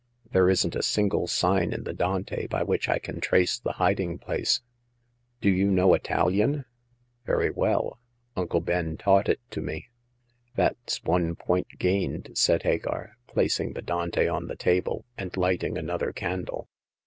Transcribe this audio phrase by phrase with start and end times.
[0.31, 4.17] There isn't a single sign in the Dante by which I can trace the hiding
[4.17, 4.59] place."
[5.41, 5.57] The First Customer.
[5.57, 6.65] 47 Do you know Italian?".
[7.07, 7.99] '* Very well.
[8.35, 9.89] Uncle Ben taught it to me."
[10.55, 16.11] That's one point gained,'' said Hagar, placing the Dante on the table and hghting another
[16.11, 16.67] can dle.